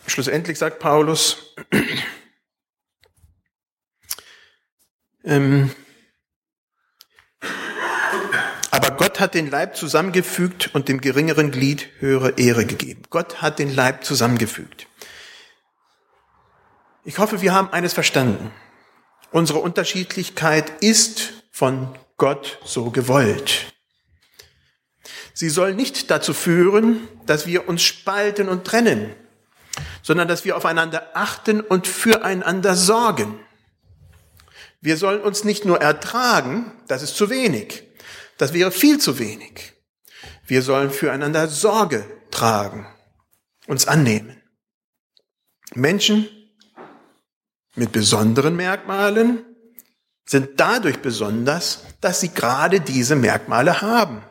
Schlussendlich 0.07 0.57
sagt 0.59 0.79
Paulus, 0.79 1.46
ähm, 5.37 5.71
aber 8.71 8.91
Gott 8.91 9.21
hat 9.21 9.35
den 9.35 9.51
Leib 9.51 9.77
zusammengefügt 9.77 10.75
und 10.75 10.89
dem 10.89 11.01
geringeren 11.01 11.51
Glied 11.51 11.89
höhere 11.99 12.39
Ehre 12.39 12.67
gegeben. 12.67 13.03
Gott 13.11 13.43
hat 13.43 13.59
den 13.59 13.75
Leib 13.75 14.05
zusammengefügt. 14.05 14.87
Ich 17.05 17.19
hoffe, 17.19 17.41
wir 17.41 17.53
haben 17.55 17.71
eines 17.73 17.93
verstanden. 17.93 18.51
Unsere 19.31 19.59
Unterschiedlichkeit 19.59 20.83
ist 20.83 21.45
von 21.51 21.97
Gott 22.17 22.59
so 22.65 22.91
gewollt. 22.91 23.73
Sie 25.35 25.51
soll 25.51 25.75
nicht 25.75 26.11
dazu 26.11 26.33
führen, 26.33 27.09
dass 27.27 27.47
wir 27.47 27.69
uns 27.69 27.83
spalten 27.83 28.49
und 28.49 28.65
trennen, 28.65 29.15
sondern 30.03 30.29
dass 30.29 30.45
wir 30.45 30.57
aufeinander 30.57 31.11
achten 31.15 31.61
und 31.61 31.87
füreinander 31.87 32.75
sorgen. 32.75 33.39
Wir 34.87 34.97
sollen 34.97 35.21
uns 35.21 35.43
nicht 35.43 35.65
nur 35.65 35.81
ertragen, 35.81 36.71
das 36.87 37.03
ist 37.03 37.17
zu 37.17 37.29
wenig, 37.29 37.83
das 38.39 38.53
wäre 38.53 38.71
viel 38.71 38.99
zu 38.99 39.19
wenig. 39.19 39.73
Wir 40.47 40.63
sollen 40.63 40.93
füreinander 40.93 41.49
Sorge 41.49 42.07
tragen, 42.31 42.87
uns 43.67 43.89
annehmen. 43.89 44.41
Menschen 45.75 46.29
mit 47.75 47.91
besonderen 47.91 48.55
Merkmalen 48.55 49.45
sind 50.25 50.61
dadurch 50.61 51.01
besonders, 51.01 51.83
dass 52.01 52.21
sie 52.21 52.33
gerade 52.33 52.81
diese 52.81 53.17
Merkmale 53.17 53.83
haben. 53.83 54.23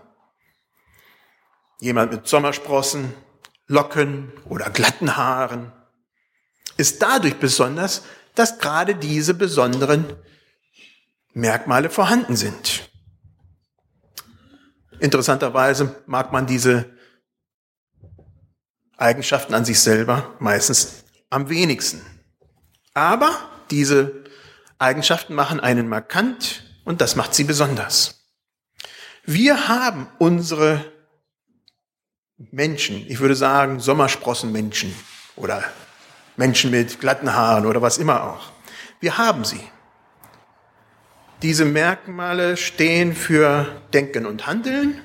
Jemand 1.81 2.13
mit 2.13 2.29
Sommersprossen, 2.29 3.13
Locken 3.67 4.31
oder 4.45 4.69
glatten 4.69 5.17
Haaren, 5.17 5.73
ist 6.77 7.01
dadurch 7.01 7.35
besonders, 7.41 8.03
dass 8.35 8.57
gerade 8.57 8.95
diese 8.95 9.33
besonderen 9.33 10.05
Merkmale 11.35 11.89
vorhanden 11.89 12.37
sind. 12.37 12.89
Interessanterweise 14.99 16.01
mag 16.07 16.31
man 16.31 16.47
diese 16.47 16.95
Eigenschaften 18.95 19.53
an 19.53 19.65
sich 19.65 19.81
selber 19.81 20.33
meistens 20.39 21.03
am 21.29 21.49
wenigsten. 21.49 22.01
Aber 22.93 23.37
diese 23.69 24.23
Eigenschaften 24.79 25.33
machen 25.33 25.59
einen 25.59 25.89
markant 25.89 26.63
und 26.85 27.01
das 27.01 27.17
macht 27.17 27.35
sie 27.35 27.43
besonders. 27.43 28.23
Wir 29.25 29.67
haben 29.67 30.07
unsere 30.17 30.85
Menschen, 32.37 33.05
ich 33.09 33.19
würde 33.19 33.35
sagen 33.35 33.81
Sommersprossenmenschen 33.81 34.95
oder 35.35 35.65
Menschen 36.37 36.71
mit 36.71 37.01
glatten 37.01 37.33
Haaren 37.33 37.65
oder 37.65 37.81
was 37.81 37.97
immer 37.97 38.23
auch. 38.23 38.51
Wir 39.01 39.17
haben 39.17 39.43
sie. 39.43 39.59
Diese 41.45 41.65
Merkmale 41.65 42.57
stehen 42.57 43.13
für 43.13 43.79
Denken 43.93 44.25
und 44.25 44.47
Handeln, 44.47 44.99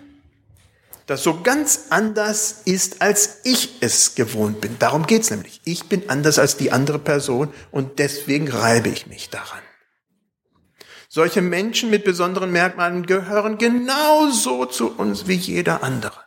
das 1.05 1.23
so 1.23 1.43
ganz 1.43 1.89
anders 1.91 2.63
ist, 2.65 3.03
als 3.03 3.41
ich 3.45 3.83
es 3.83 4.15
gewohnt 4.15 4.63
bin. 4.63 4.79
Darum 4.79 5.07
geht's 5.07 5.31
nämlich. 5.31 5.61
Ich 5.65 5.91
bin 5.91 6.09
anders 6.09 6.39
als 6.39 6.57
die 6.57 6.73
andere 6.73 6.99
Person 6.99 7.53
und 7.71 7.99
deswegen 7.99 8.49
reibe 8.49 8.89
ich 8.89 9.07
mich 9.07 9.29
daran. 9.29 9.61
Solche 11.11 11.43
Menschen 11.43 11.91
mit 11.91 12.05
besonderen 12.05 12.51
Merkmalen 12.53 13.05
gehören 13.05 13.59
genauso 13.59 14.65
zu 14.65 14.97
uns 14.97 15.29
wie 15.29 15.35
jeder 15.35 15.83
andere. 15.83 16.25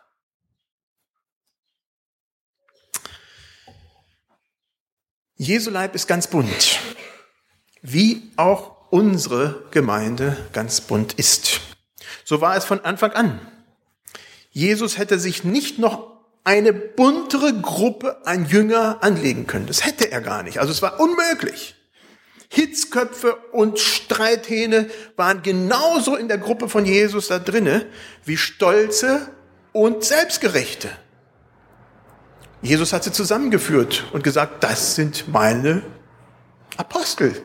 Jesu 5.34 5.70
Leib 5.70 5.96
ist 5.96 6.06
ganz 6.06 6.28
bunt, 6.28 6.78
wie 7.82 8.30
auch 8.36 8.73
unsere 8.94 9.64
Gemeinde 9.72 10.36
ganz 10.52 10.80
bunt 10.80 11.14
ist. 11.14 11.60
So 12.24 12.40
war 12.40 12.56
es 12.56 12.64
von 12.64 12.78
Anfang 12.84 13.10
an. 13.10 13.40
Jesus 14.52 14.98
hätte 14.98 15.18
sich 15.18 15.42
nicht 15.42 15.80
noch 15.80 16.12
eine 16.44 16.72
buntere 16.72 17.52
Gruppe 17.60 18.24
an 18.24 18.46
Jünger 18.46 18.98
anlegen 19.00 19.48
können. 19.48 19.66
Das 19.66 19.84
hätte 19.84 20.12
er 20.12 20.20
gar 20.20 20.44
nicht. 20.44 20.60
Also 20.60 20.70
es 20.70 20.80
war 20.80 21.00
unmöglich. 21.00 21.74
Hitzköpfe 22.48 23.34
und 23.50 23.80
Streithähne 23.80 24.88
waren 25.16 25.42
genauso 25.42 26.14
in 26.14 26.28
der 26.28 26.38
Gruppe 26.38 26.68
von 26.68 26.86
Jesus 26.86 27.26
da 27.26 27.40
drinne 27.40 27.86
wie 28.24 28.36
Stolze 28.36 29.28
und 29.72 30.04
Selbstgerechte. 30.04 30.88
Jesus 32.62 32.92
hat 32.92 33.02
sie 33.02 33.10
zusammengeführt 33.10 34.04
und 34.12 34.22
gesagt, 34.22 34.62
das 34.62 34.94
sind 34.94 35.26
meine 35.26 35.82
Apostel. 36.76 37.44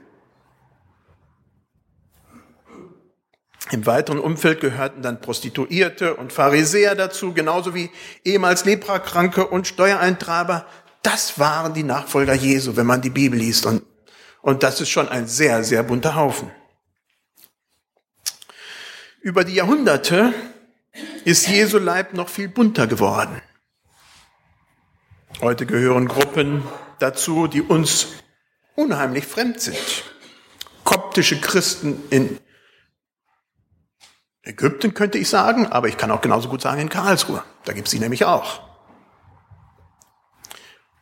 Im 3.71 3.85
weiteren 3.85 4.19
Umfeld 4.19 4.61
gehörten 4.61 5.03
dann 5.03 5.21
Prostituierte 5.21 6.15
und 6.15 6.33
Pharisäer 6.33 6.95
dazu, 6.95 7.33
genauso 7.33 7.75
wie 7.75 7.91
ehemals 8.23 8.65
Leprakranke 8.65 9.45
und 9.45 9.67
Steuereintreiber. 9.67 10.65
Das 11.03 11.37
waren 11.37 11.73
die 11.73 11.83
Nachfolger 11.83 12.33
Jesu, 12.33 12.75
wenn 12.75 12.87
man 12.87 13.01
die 13.01 13.11
Bibel 13.11 13.37
liest. 13.37 13.67
Und, 13.67 13.83
und 14.41 14.63
das 14.63 14.81
ist 14.81 14.89
schon 14.89 15.07
ein 15.07 15.27
sehr, 15.27 15.63
sehr 15.63 15.83
bunter 15.83 16.15
Haufen. 16.15 16.49
Über 19.21 19.43
die 19.43 19.53
Jahrhunderte 19.53 20.33
ist 21.23 21.47
Jesu 21.47 21.77
Leib 21.77 22.13
noch 22.13 22.29
viel 22.29 22.49
bunter 22.49 22.87
geworden. 22.87 23.39
Heute 25.41 25.67
gehören 25.67 26.07
Gruppen 26.07 26.63
dazu, 26.97 27.47
die 27.47 27.61
uns 27.61 28.07
unheimlich 28.75 29.27
fremd 29.27 29.61
sind. 29.61 30.03
Koptische 30.83 31.39
Christen 31.39 32.01
in 32.09 32.39
Ägypten 34.49 34.95
könnte 34.95 35.19
ich 35.19 35.29
sagen, 35.29 35.67
aber 35.67 35.89
ich 35.89 35.97
kann 35.97 36.09
auch 36.09 36.21
genauso 36.21 36.49
gut 36.49 36.61
sagen 36.61 36.81
in 36.81 36.89
Karlsruhe. 36.89 37.43
Da 37.65 37.73
gibt 37.73 37.87
es 37.87 37.91
sie 37.91 37.99
nämlich 37.99 38.25
auch. 38.25 38.61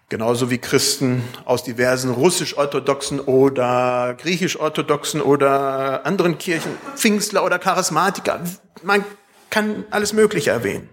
Genauso 0.09 0.49
wie 0.49 0.57
Christen 0.57 1.23
aus 1.45 1.63
diversen 1.63 2.11
russisch-orthodoxen 2.11 3.21
oder 3.21 4.15
griechisch-orthodoxen 4.19 5.21
oder 5.21 6.05
anderen 6.05 6.37
Kirchen, 6.37 6.71
Pfingstler 6.95 7.43
oder 7.45 7.57
Charismatiker. 7.57 8.41
Man 8.83 9.05
kann 9.49 9.85
alles 9.91 10.11
Mögliche 10.11 10.51
erwähnen 10.51 10.89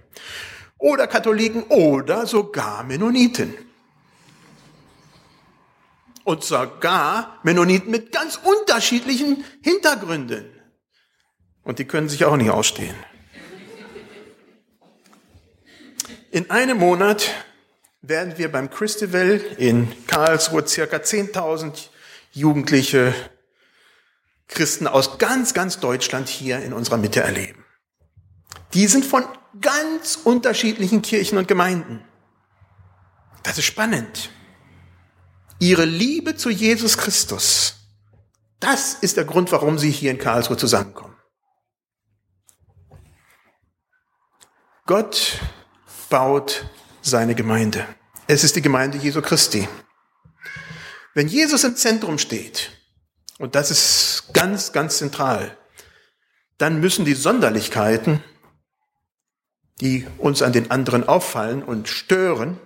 oder 0.79 1.09
Katholiken 1.09 1.65
oder 1.65 2.27
sogar 2.27 2.85
Mennoniten. 2.85 3.55
Und 6.23 6.45
sogar 6.45 7.39
Mennoniten 7.43 7.91
mit 7.91 8.13
ganz 8.13 8.41
unterschiedlichen 8.43 9.45
Hintergründen. 9.63 10.55
Und 11.65 11.79
die 11.79 11.87
können 11.87 12.09
sich 12.09 12.25
auch 12.25 12.37
nicht 12.37 12.51
ausstehen. 12.51 12.95
In 16.31 16.51
einem 16.51 16.79
Monat 16.79 17.31
werden 18.03 18.37
wir 18.37 18.53
beim 18.53 18.69
Christival 18.69 19.41
in 19.57 19.89
Karlsruhe 20.07 20.67
circa 20.67 20.99
10.000 20.99 21.89
jugendliche 22.33 23.15
Christen 24.49 24.87
aus 24.87 25.19
ganz, 25.19 25.55
ganz 25.55 25.81
Deutschland 25.81 26.29
hier 26.29 26.61
in 26.61 26.73
unserer 26.73 26.99
Mitte 26.99 27.21
erleben. 27.21 27.65
Die 28.75 28.87
sind 28.87 29.05
von 29.05 29.25
ganz 29.61 30.19
unterschiedlichen 30.23 31.01
Kirchen 31.03 31.39
und 31.39 31.49
Gemeinden. 31.49 32.05
Das 33.43 33.59
ist 33.59 33.65
spannend. 33.65 34.31
Ihre 35.61 35.85
Liebe 35.85 36.37
zu 36.37 36.51
Jesus 36.51 36.99
Christus, 36.99 37.77
das 38.61 38.95
ist 38.95 39.17
der 39.17 39.25
Grund, 39.25 39.53
warum 39.53 39.79
sie 39.79 39.91
hier 39.91 40.11
in 40.11 40.19
Karlsruhe 40.19 40.57
zusammenkommen. 40.57 41.14
Gott 44.87 45.41
baut 46.11 46.67
seine 47.01 47.35
Gemeinde. 47.35 47.87
Es 48.27 48.45
ist 48.45 48.55
die 48.55 48.61
Gemeinde 48.61 48.99
Jesu 48.99 49.23
Christi. 49.23 49.67
Wenn 51.15 51.27
Jesus 51.27 51.65
im 51.65 51.75
Zentrum 51.75 52.19
steht, 52.19 52.71
und 53.39 53.55
das 53.55 53.71
ist 53.71 54.35
ganz, 54.35 54.73
ganz 54.73 54.99
zentral, 54.99 55.57
dann 56.59 56.81
müssen 56.81 57.07
die 57.07 57.15
Sonderlichkeiten, 57.15 58.23
die 59.81 60.07
uns 60.19 60.43
an 60.43 60.53
den 60.53 60.71
anderen 60.71 61.09
auffallen 61.09 61.63
und 61.63 61.89
stören, 61.89 62.61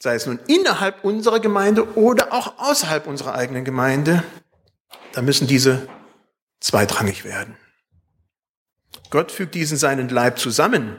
sei 0.00 0.14
es 0.14 0.24
nun 0.24 0.40
innerhalb 0.46 1.04
unserer 1.04 1.40
Gemeinde 1.40 1.96
oder 1.96 2.32
auch 2.32 2.58
außerhalb 2.58 3.06
unserer 3.06 3.34
eigenen 3.34 3.66
Gemeinde, 3.66 4.24
da 5.12 5.20
müssen 5.20 5.46
diese 5.46 5.86
zweitrangig 6.60 7.24
werden. 7.24 7.58
Gott 9.10 9.32
fügt 9.32 9.54
diesen 9.54 9.76
seinen 9.76 10.08
Leib 10.08 10.38
zusammen, 10.38 10.98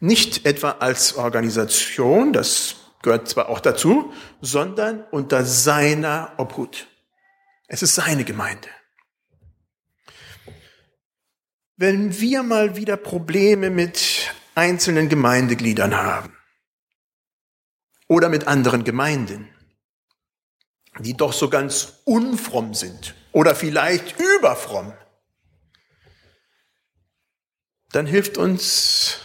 nicht 0.00 0.46
etwa 0.46 0.72
als 0.72 1.16
Organisation, 1.16 2.32
das 2.32 2.76
gehört 3.02 3.28
zwar 3.28 3.48
auch 3.48 3.60
dazu, 3.60 4.12
sondern 4.40 5.04
unter 5.10 5.44
seiner 5.44 6.32
Obhut. 6.38 6.88
Es 7.68 7.82
ist 7.82 7.94
seine 7.94 8.24
Gemeinde. 8.24 8.68
Wenn 11.76 12.18
wir 12.20 12.42
mal 12.42 12.76
wieder 12.76 12.96
Probleme 12.96 13.70
mit 13.70 14.32
einzelnen 14.54 15.08
Gemeindegliedern 15.08 15.94
haben 15.94 16.34
oder 18.08 18.30
mit 18.30 18.46
anderen 18.46 18.84
Gemeinden, 18.84 19.48
die 21.00 21.14
doch 21.14 21.34
so 21.34 21.50
ganz 21.50 22.00
unfromm 22.04 22.72
sind 22.72 23.14
oder 23.32 23.54
vielleicht 23.54 24.16
überfromm, 24.18 24.94
dann 27.96 28.04
hilft 28.04 28.36
uns 28.36 29.20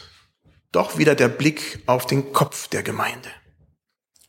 doch 0.72 0.98
wieder 0.98 1.14
der 1.14 1.28
Blick 1.28 1.84
auf 1.88 2.06
den 2.06 2.32
Kopf 2.32 2.70
der 2.70 2.84
Gemeinde, 2.84 3.30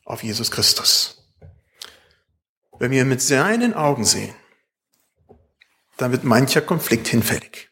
auf 0.03 0.21
Jesus 0.21 0.51
Christus. 0.51 1.33
Wenn 2.77 2.91
wir 2.91 3.05
mit 3.05 3.21
seinen 3.21 3.73
Augen 3.73 4.03
sehen, 4.03 4.35
dann 5.95 6.11
wird 6.11 6.25
mancher 6.25 6.59
Konflikt 6.59 7.07
hinfällig. 7.07 7.69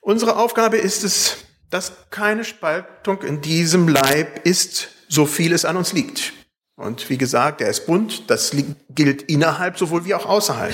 Unsere 0.00 0.38
Aufgabe 0.38 0.78
ist 0.78 1.04
es, 1.04 1.36
dass 1.68 2.08
keine 2.08 2.42
Spaltung 2.42 3.20
in 3.20 3.42
diesem 3.42 3.86
Leib 3.86 4.46
ist, 4.46 4.88
so 5.08 5.26
viel 5.26 5.52
es 5.52 5.66
an 5.66 5.76
uns 5.76 5.92
liegt. 5.92 6.32
Und 6.74 7.10
wie 7.10 7.18
gesagt, 7.18 7.60
er 7.60 7.68
ist 7.68 7.84
bunt, 7.84 8.30
das 8.30 8.56
gilt 8.88 9.22
innerhalb 9.22 9.76
sowohl 9.76 10.06
wie 10.06 10.14
auch 10.14 10.24
außerhalb. 10.24 10.72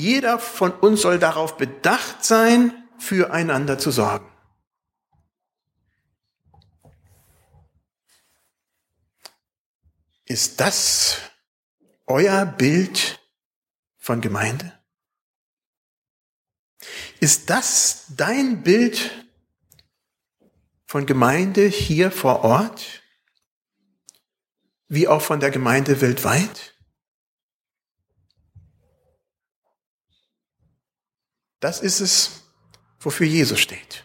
Jeder 0.00 0.38
von 0.38 0.72
uns 0.72 1.02
soll 1.02 1.18
darauf 1.18 1.58
bedacht 1.58 2.24
sein, 2.24 2.88
füreinander 2.98 3.78
zu 3.78 3.90
sorgen. 3.90 4.32
Ist 10.24 10.58
das 10.58 11.18
euer 12.06 12.46
Bild 12.46 13.20
von 13.98 14.22
Gemeinde? 14.22 14.72
Ist 17.20 17.50
das 17.50 18.06
dein 18.08 18.62
Bild 18.62 19.28
von 20.86 21.04
Gemeinde 21.04 21.66
hier 21.66 22.10
vor 22.10 22.42
Ort? 22.42 23.02
Wie 24.88 25.08
auch 25.08 25.20
von 25.20 25.40
der 25.40 25.50
Gemeinde 25.50 26.00
weltweit? 26.00 26.74
Das 31.60 31.80
ist 31.80 32.00
es, 32.00 32.42
wofür 32.98 33.26
Jesus 33.26 33.60
steht. 33.60 34.04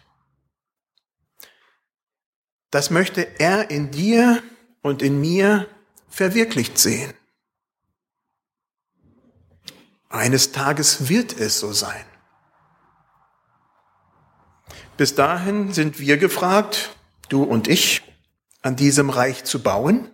Das 2.70 2.90
möchte 2.90 3.40
er 3.40 3.72
in 3.72 3.92
dir 3.92 4.44
und 4.82 5.02
in 5.02 5.20
mir 5.20 5.68
verwirklicht 6.10 6.78
sehen. 6.78 7.14
Eines 10.10 10.52
Tages 10.52 11.10
wird 11.10 11.38
es 11.40 11.60
so 11.60 11.72
sein. 11.72 12.06
Bis 14.98 15.16
dahin 15.16 15.74
sind 15.74 16.00
wir 16.00 16.18
gefragt, 16.18 16.96
du 17.30 17.44
und 17.44 17.68
ich, 17.68 18.02
an 18.62 18.76
diesem 18.76 19.10
Reich 19.10 19.44
zu 19.44 19.62
bauen 19.62 20.10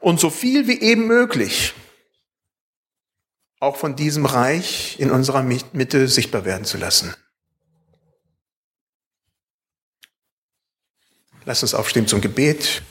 und 0.00 0.20
so 0.20 0.30
viel 0.30 0.66
wie 0.66 0.80
eben 0.80 1.06
möglich 1.06 1.74
auch 3.64 3.76
von 3.76 3.96
diesem 3.96 4.26
Reich 4.26 5.00
in 5.00 5.10
unserer 5.10 5.42
Mitte 5.42 6.06
sichtbar 6.06 6.44
werden 6.44 6.66
zu 6.66 6.76
lassen. 6.76 7.14
Lass 11.46 11.62
uns 11.62 11.74
aufstehen 11.74 12.06
zum 12.06 12.20
Gebet. 12.20 12.82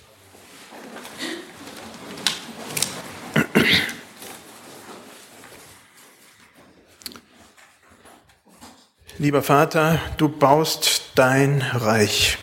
Lieber 9.19 9.43
Vater, 9.43 9.99
du 10.17 10.27
baust 10.27 11.11
dein 11.15 11.61
Reich. 11.61 12.39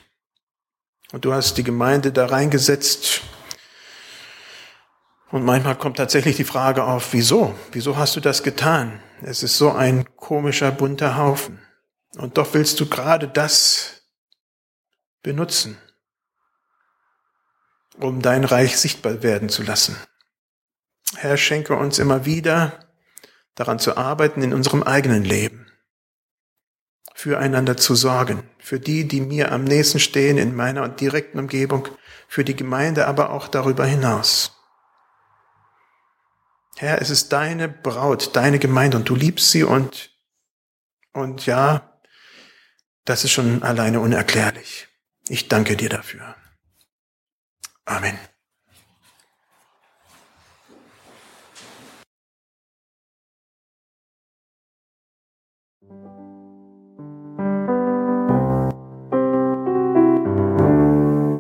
Und 1.13 1.25
du 1.25 1.33
hast 1.33 1.59
die 1.59 1.65
Gemeinde 1.65 2.13
da 2.13 2.27
reingesetzt. 2.27 3.23
Und 5.31 5.45
manchmal 5.45 5.77
kommt 5.77 5.97
tatsächlich 5.97 6.37
die 6.37 6.45
Frage 6.45 6.85
auf, 6.85 7.13
wieso? 7.13 7.55
Wieso 7.73 7.97
hast 7.97 8.17
du 8.17 8.21
das 8.21 8.43
getan? 8.43 9.01
Es 9.23 9.43
ist 9.43 9.57
so 9.57 9.71
ein 9.71 10.05
komischer, 10.17 10.73
bunter 10.73 11.17
Haufen. 11.17 11.61
Und 12.17 12.37
doch 12.37 12.53
willst 12.55 12.81
du 12.81 12.89
gerade 12.89 13.29
das 13.29 14.03
benutzen, 15.23 15.79
um 17.99 18.23
dein 18.23 18.45
Reich 18.45 18.77
sichtbar 18.77 19.23
werden 19.23 19.49
zu 19.49 19.63
lassen. 19.63 19.97
Herr, 21.17 21.37
schenke 21.37 21.77
uns 21.77 21.99
immer 21.99 22.25
wieder 22.25 22.87
daran 23.55 23.79
zu 23.79 23.97
arbeiten 23.97 24.43
in 24.43 24.55
unserem 24.55 24.83
eigenen 24.83 25.25
Leben 25.25 25.71
füreinander 27.21 27.77
zu 27.77 27.95
sorgen, 27.95 28.45
für 28.59 28.81
die, 28.81 29.07
die 29.07 29.21
mir 29.21 29.53
am 29.53 29.65
nächsten 29.65 30.01
stehen 30.01 30.39
in 30.39 30.57
meiner 30.57 30.89
direkten 30.89 31.39
Umgebung, 31.39 31.87
für 32.29 32.45
die 32.45 32.57
Gemeinde, 32.57 33.07
aber 33.07 33.31
auch 33.31 33.47
darüber 33.47 33.85
hinaus. 33.85 34.60
Herr, 36.81 37.03
es 37.03 37.11
ist 37.11 37.31
deine 37.35 37.69
Braut, 37.69 38.35
deine 38.35 38.59
Gemeinde 38.59 38.97
und 38.97 39.07
du 39.07 39.15
liebst 39.15 39.51
sie 39.51 39.65
und, 39.65 40.17
und 41.13 41.45
ja, 41.45 42.01
das 43.05 43.23
ist 43.23 43.33
schon 43.33 43.63
alleine 43.63 44.01
unerklärlich. 44.01 44.89
Ich 45.29 45.49
danke 45.49 45.77
dir 45.77 45.91
dafür. 45.91 46.37
Amen. 47.85 48.19